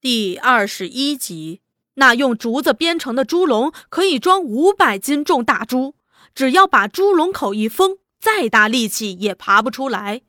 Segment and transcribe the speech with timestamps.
[0.00, 1.60] 第二十一集，
[1.96, 5.94] 那用竹子编成的猪笼可以装五百斤重大猪，
[6.34, 10.22] 只要把猪笼口一封，再大力气也爬不出来。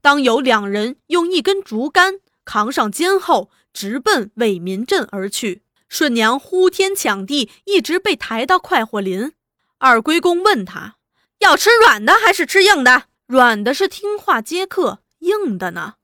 [0.00, 2.14] 当有两人用一根竹竿
[2.44, 5.62] 扛上肩后，直奔为民镇而去。
[5.88, 9.30] 顺娘呼天抢地，一直被抬到快活林。
[9.78, 10.96] 二龟公问他
[11.38, 13.04] ：“要吃软的还是吃硬的？
[13.28, 15.94] 软的是听话接客，硬的呢？”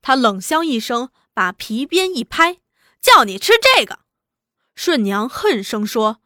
[0.00, 2.60] 他冷笑一声，把皮鞭一拍。
[3.02, 3.98] 叫你吃这个，
[4.74, 6.20] 顺娘恨声说：“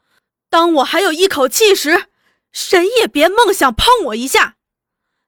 [0.51, 2.05] 当我还有一口气时，
[2.53, 4.57] 谁也别梦想碰我一下。”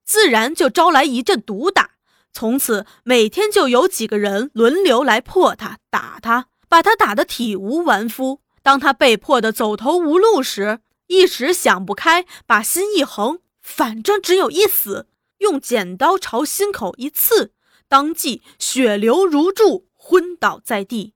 [0.05, 1.92] 自然就招来一阵毒打。
[2.32, 8.42] 从此每天就有几个人轮流来破他、打他，把他打得体无完肤。
[8.62, 15.08] 当他被迫的走投无路时，一时想不开，把心一横，反正只有一死，
[15.38, 17.52] 用剪刀朝心口一刺，
[17.88, 21.14] 当即血流如注，昏倒在地。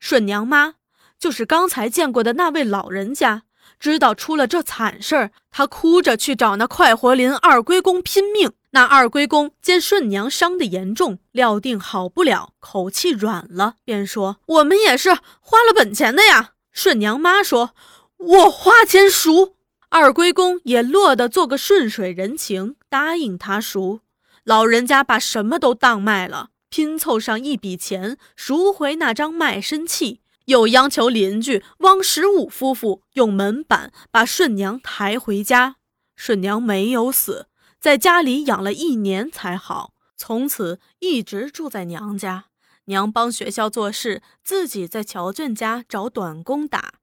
[0.00, 0.74] 顺娘妈
[1.18, 3.42] 就是刚才见过的那位老人家，
[3.78, 8.52] 知道出了这惨事儿，他哭着去找那快活林二龟公拼命。
[8.72, 17.74] 那二龟公见顺娘伤得严重，料定好不了，口气软了，便说：“我们也是花了本钱的呀。”顺娘妈说
[18.16, 19.56] ：“我花钱赎。”
[19.90, 24.00] 二龟公也落得做个顺水人情，答应他赎。
[24.44, 26.50] 老人家把什么都当卖了。
[26.70, 35.76] 拼凑上一笔钱赎回那张卖身契，又央求邻居汪十五夫妇用门板把顺娘抬回家。
[36.16, 37.48] 顺娘没有死，
[37.80, 42.46] 在家里养了一年才好，从此一直住在娘家。
[42.84, 46.94] 娘帮学校做事，自己在乔俊家找短工打。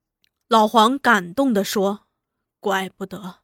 [0.48, 2.06] 老黄感动地说
[2.60, 3.40] ：“怪不得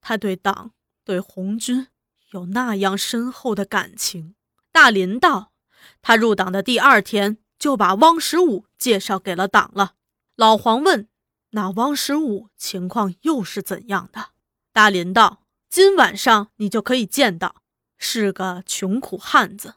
[0.00, 0.72] 他对党、
[1.04, 1.88] 对红军
[2.30, 4.34] 有那样深厚的感情。”
[4.70, 5.53] 大林道。
[6.02, 9.92] 他入党的第二天，就把汪十五介绍给了党了。
[10.36, 11.08] 老黄问
[11.50, 14.30] ：“那汪十五情况又是怎样的？”
[14.72, 17.56] 大林道：“今晚上你就可以见到，
[17.96, 19.74] 是个穷苦汉子。”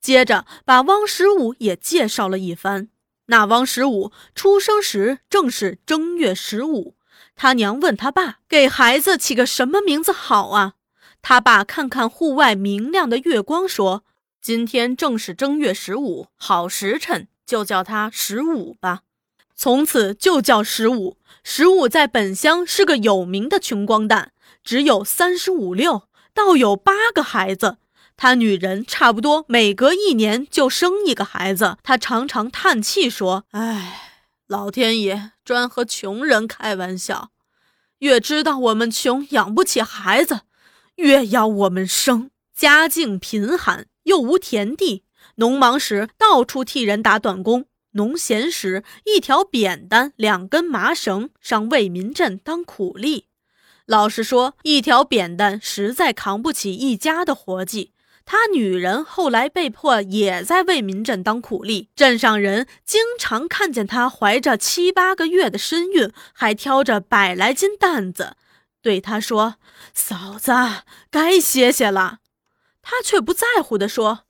[0.00, 2.88] 接着把汪十五也介绍了一番。
[3.26, 6.96] 那汪十五出生时正是正月十五，
[7.34, 10.74] 他娘问他爸：“给孩子起个什么名字好啊？”
[11.22, 14.04] 他爸看看户外明亮的月光，说。
[14.42, 19.02] 今天正是正月十五，好时辰，就叫他十五吧。
[19.54, 21.16] 从此就叫十五。
[21.44, 24.32] 十五在本乡是个有名的穷光蛋，
[24.64, 27.76] 只有三十五六，倒有八个孩子。
[28.16, 31.76] 他女人差不多每隔一年就生一个孩子。
[31.84, 37.30] 他常常叹气说：“唉，老天爷专和穷人开玩笑，
[37.98, 40.40] 越知道我们穷养不起孩子，
[40.96, 42.32] 越要我们生。
[42.52, 45.04] 家境贫寒。”又无田地，
[45.36, 53.26] 农忙时到处替人打短工；农闲时，一条扁担、两根麻绳上为民镇当苦力。
[53.86, 57.92] 老实说，一条扁担实在扛不起一家的活计。
[58.24, 68.36] 他女人后来被迫也在为民镇当苦力，镇上人经常看见她怀着七八个月的身孕，还挑着百来斤担子，
[68.80, 69.56] 对她说
[69.92, 70.52] ：“嫂子，
[71.10, 72.20] 该歇歇了。”
[72.82, 74.24] 他却不在乎地说：“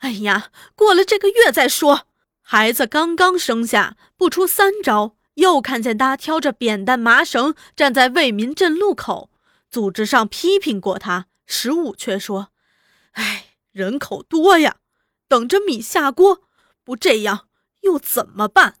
[0.00, 2.06] 哎呀，过了这个月再说。
[2.40, 9.30] 孩子刚刚生下，不出三招，又看见他挑着扁担麻绳站在为民镇路口。
[9.70, 12.48] 组织上批评过他，十五却说
[13.12, 14.78] ：‘哎，人口多呀，
[15.28, 16.48] 等着米下锅，
[16.82, 17.48] 不这样
[17.82, 18.78] 又怎么办？’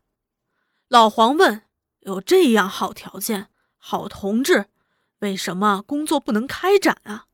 [0.88, 1.62] 老黄问
[2.00, 4.70] ：‘有这样好条件、好同志，
[5.18, 7.26] 为什么工作不能开展啊？’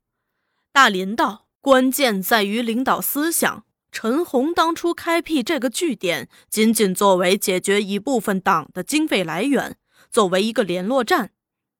[0.73, 3.65] 大林道。”关键在于领导思想。
[3.91, 9.75] 陈红当初开辟这个据点，仅仅作为解决一部分党的经费来源，
[10.11, 11.31] 作为一个联络站。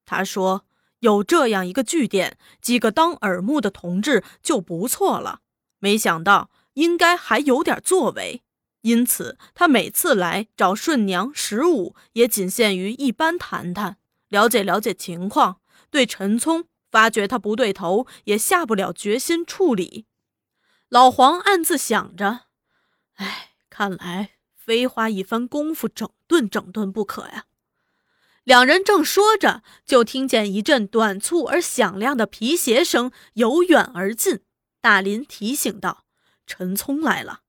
[0.03, 0.65] 他说
[1.01, 5.41] 有这样一个据点，几个当耳目的同志就不错了。
[5.77, 8.41] 没想到应该还有点作为，
[8.81, 13.97] 因此他每次来找顺娘十五，也仅限于一般谈谈，
[14.29, 15.57] 了解了解情况。
[15.91, 16.65] 对陈聪。
[16.95, 20.05] 发觉他不对头，也下不了决心处理。
[20.87, 22.45] 老黄暗自想着
[23.19, 27.47] ：“哎，看来非花一番功夫整顿整顿不可呀。”
[28.45, 34.45] 两人正说着，就听见一阵短促而响亮的皮鞋声由远而近。
[34.79, 36.05] 大林提醒道
[36.47, 37.41] ：“陈聪来了。”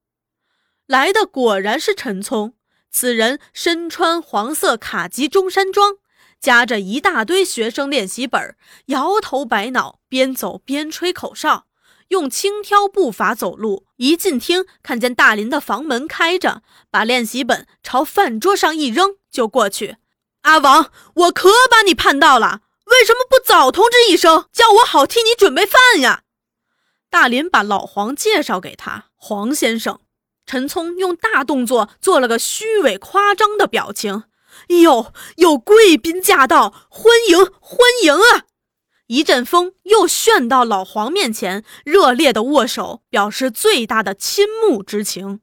[0.87, 2.57] 来的果然是陈聪。
[2.89, 5.99] 此人身穿黄色卡其中山装。
[6.39, 8.55] 夹着一大堆学生练习本，
[8.87, 11.65] 摇头摆脑，边走边吹口哨，
[12.09, 13.85] 用轻佻步伐走路。
[13.97, 16.61] 一进厅，看见大林的房门开着，
[16.91, 19.97] 把练习本朝饭桌上一扔，就过去。
[20.41, 26.21] 阿王，我可把你盼到了，为什么不早通知一声，叫我好替你准备饭呀？
[27.09, 29.99] 大林把老黄介绍给他，黄先生。
[30.45, 34.23] 陈聪用大动作做了个虚伪夸张的表情。
[34.67, 38.45] 哟，有贵宾驾到，欢迎欢迎啊！
[39.07, 45.39] 一阵风又旋到老黄面前，热烈的握手，表示最大的倾慕之情。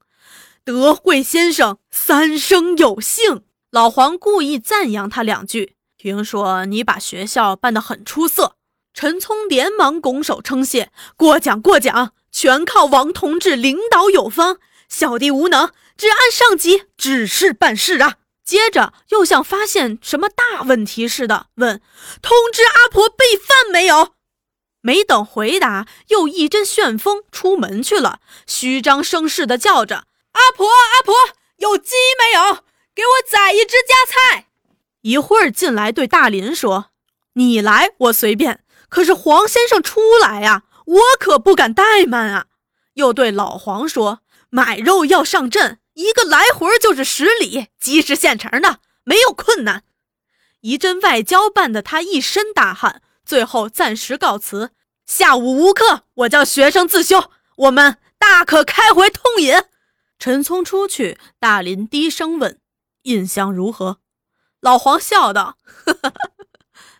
[0.64, 3.42] 德惠先生，三生有幸。
[3.70, 5.76] 老黄故意赞扬他两句。
[5.96, 8.56] 听说你把学校办得很出色。
[8.92, 14.58] 陈聪连忙拱手称谢，过奖过奖，全靠王同志领导有方，
[14.88, 18.16] 小弟无能，只按上级指示办事啊。
[18.44, 21.80] 接着又像发现什么大问题似的问
[22.20, 24.12] ：“通知阿婆备饭没有？”
[24.82, 31.14] 没等回答，又一阵旋风出门去了，虚张声势的叫着：“阿婆阿婆，
[31.56, 32.64] 有鸡没有？
[32.94, 34.48] 给我宰一只夹菜。”
[35.00, 36.90] 一会儿进来对大林说
[37.34, 42.46] ：“你来我随便，可是黄先生出来呀，我可不敢怠慢啊。”
[42.94, 44.20] 又对老黄说
[44.50, 49.84] ：“买肉要上阵。”一个来回就是十里，鸡是现成的，没有困难。
[50.60, 54.70] 一阵外交办的他一身大汗，最后暂时告辞。
[55.06, 59.54] 下午无课，我叫学生自修，我们大可开回痛饮。
[60.18, 62.58] 陈聪出去，大林低声问
[63.02, 63.98] ：“印象如何？”
[64.60, 66.30] 老黄笑道：“呵呵呵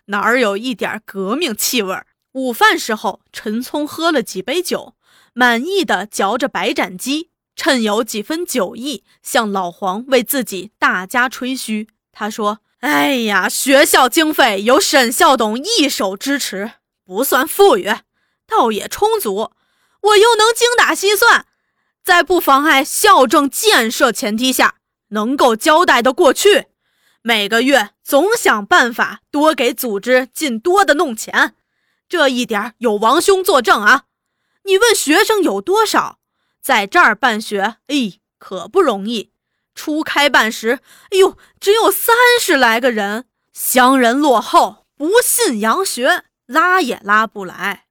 [0.05, 1.97] 哪儿有一点革命气味？”
[2.33, 4.95] 午饭时候，陈聪喝了几杯酒，
[5.33, 7.31] 满意的嚼着白斩鸡。
[7.55, 11.87] 趁有几分酒意，向老黄为自己大加吹嘘。
[12.11, 16.73] 他说：“哎呀，学校经费有沈校董一手支持，
[17.05, 17.89] 不算富裕，
[18.45, 19.51] 倒也充足。
[20.01, 21.45] 我又能精打细算，
[22.03, 24.75] 在不妨碍校政建设前提下，
[25.09, 26.67] 能够交代的过去。
[27.21, 31.55] 每个月总想办法多给组织进多的弄钱，
[32.07, 34.03] 这一点有王兄作证啊。
[34.63, 36.19] 你问学生有多少？”
[36.65, 39.31] 在这儿办学，哎，可不容易。
[39.75, 40.79] 初开办时，
[41.11, 47.85] 哎呦，只有三十来个人，乡人落后，不信洋学，拉也拉不来。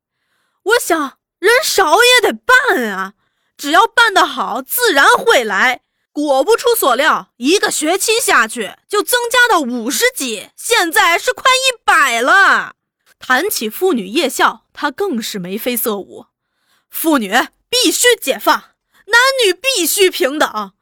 [0.65, 3.15] 我想，人少也得办啊，
[3.56, 5.82] 只要办得好，自然会来。
[6.11, 12.75] 果不出所料，一个学期下去，就增加到五十几，现在是快一百了。
[13.20, 16.27] 谈起妇女夜校，他更是眉飞色舞。
[16.91, 17.32] 妇女。
[17.82, 18.55] 必须解放，
[19.06, 20.73] 男女必须平等。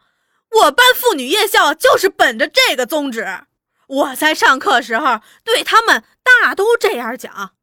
[0.51, 3.47] 我办妇女夜校就是本着这个宗旨。
[3.87, 7.55] 我在上课时候对他们大都这样讲。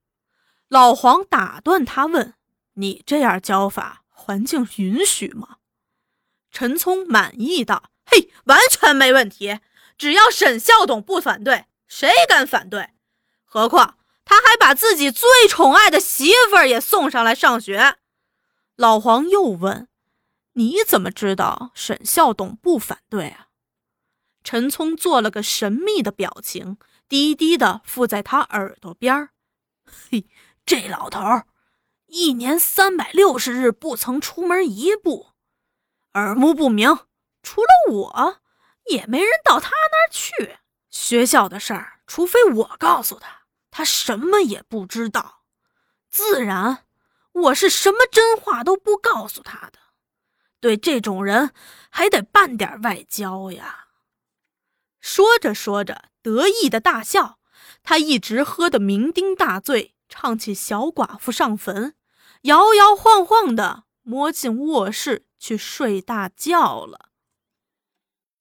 [0.67, 2.33] 老黄打断他问
[2.73, 5.57] ：“你这样教法，环境允许吗？”
[6.51, 9.59] 陈聪满意道：“嘿，完全没问题。
[9.95, 12.89] 只要沈校董不反对，谁敢反对？
[13.45, 17.97] 何况他还把自己最宠爱的媳妇儿也送上来上学。”
[18.79, 19.89] 老黄又问
[20.55, 23.47] ：“你怎么知道沈孝董不反对啊？”
[24.41, 26.77] 陈聪做了个神秘的表情，
[27.09, 29.31] 低低的附在他耳朵边儿。
[29.83, 30.29] 嘿，
[30.65, 31.45] 这老头儿
[32.05, 35.31] 一年三百六十日不曾出门一步，
[36.13, 36.99] 耳目不明。
[37.43, 38.39] 除了我，
[38.85, 40.57] 也没人到他那儿去。
[40.89, 45.43] 学校的事儿，除非我告诉他，他什么也不知道。
[46.09, 46.85] 自然。
[47.31, 49.79] 我是什么真话都不告诉他的，
[50.59, 51.51] 对这种人
[51.89, 53.87] 还得办点外交呀。
[54.99, 57.39] 说着说着，得意的大笑。
[57.81, 61.91] 他一直喝得酩酊大醉，唱起《小寡妇上坟》，
[62.41, 67.08] 摇摇晃晃的摸进卧室去睡大觉了。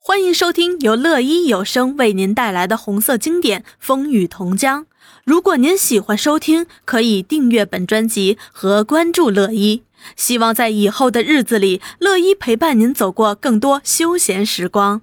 [0.09, 4.85] 欢迎收听由乐一有声为您带来的红色经典《风雨同江》。
[5.23, 9.83] 如果您喜欢收听，可以订阅本专辑和关注乐一。
[10.17, 15.03] 希望在以后的日子里，乐一陪伴您走过更多休闲时光。